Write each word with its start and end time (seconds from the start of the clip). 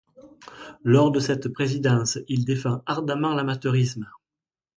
Lors 0.83 1.11
de 1.11 1.19
cette 1.19 1.49
présidence, 1.49 2.17
il 2.27 2.43
défend 2.43 2.81
ardemment 2.87 3.35
l'amateurisme. 3.35 4.07